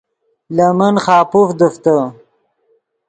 [0.55, 1.95] لے من خاپوف دیفتے